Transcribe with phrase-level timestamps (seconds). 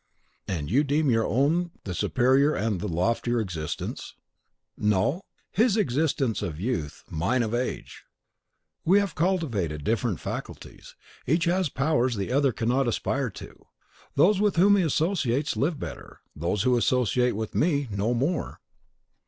[0.47, 4.15] "And you deem your own the superior and the loftier existence?"
[4.75, 5.21] "No.
[5.51, 8.03] His is the existence of youth, mine of age.
[8.83, 10.95] We have cultivated different faculties.
[11.27, 13.67] Each has powers the other cannot aspire to.
[14.15, 18.59] Those with whom he associates live better, those who associate with me know more."